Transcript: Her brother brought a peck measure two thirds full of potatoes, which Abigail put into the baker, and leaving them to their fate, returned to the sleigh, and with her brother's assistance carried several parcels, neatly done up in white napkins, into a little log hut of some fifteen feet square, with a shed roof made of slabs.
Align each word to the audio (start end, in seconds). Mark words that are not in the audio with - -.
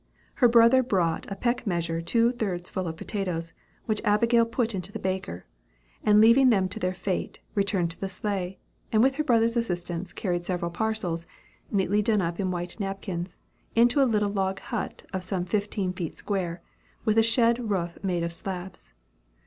Her 0.41 0.47
brother 0.47 0.81
brought 0.81 1.29
a 1.31 1.35
peck 1.35 1.67
measure 1.67 2.01
two 2.01 2.31
thirds 2.31 2.71
full 2.71 2.87
of 2.87 2.97
potatoes, 2.97 3.53
which 3.85 4.01
Abigail 4.03 4.47
put 4.47 4.73
into 4.73 4.91
the 4.91 4.97
baker, 4.97 5.45
and 6.03 6.19
leaving 6.19 6.49
them 6.49 6.67
to 6.69 6.79
their 6.79 6.95
fate, 6.95 7.39
returned 7.53 7.91
to 7.91 8.01
the 8.01 8.09
sleigh, 8.09 8.57
and 8.91 9.03
with 9.03 9.13
her 9.17 9.23
brother's 9.23 9.55
assistance 9.55 10.11
carried 10.11 10.47
several 10.47 10.71
parcels, 10.71 11.27
neatly 11.69 12.01
done 12.01 12.19
up 12.19 12.39
in 12.39 12.49
white 12.49 12.79
napkins, 12.79 13.37
into 13.75 14.01
a 14.01 14.09
little 14.09 14.31
log 14.31 14.59
hut 14.59 15.03
of 15.13 15.21
some 15.23 15.45
fifteen 15.45 15.93
feet 15.93 16.17
square, 16.17 16.63
with 17.05 17.19
a 17.19 17.21
shed 17.21 17.69
roof 17.69 17.99
made 18.01 18.23
of 18.23 18.33
slabs. 18.33 18.93